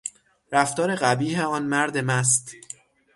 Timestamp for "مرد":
1.65-1.97